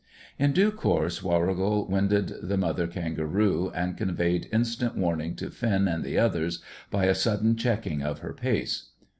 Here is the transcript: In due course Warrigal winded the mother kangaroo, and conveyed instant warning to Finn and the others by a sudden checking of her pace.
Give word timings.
In 0.39 0.51
due 0.51 0.71
course 0.71 1.21
Warrigal 1.21 1.85
winded 1.87 2.33
the 2.41 2.57
mother 2.57 2.87
kangaroo, 2.87 3.71
and 3.75 3.95
conveyed 3.95 4.49
instant 4.51 4.97
warning 4.97 5.35
to 5.35 5.51
Finn 5.51 5.87
and 5.87 6.03
the 6.03 6.17
others 6.17 6.59
by 6.89 7.05
a 7.05 7.13
sudden 7.13 7.55
checking 7.55 8.01
of 8.01 8.17
her 8.17 8.33
pace. 8.33 8.89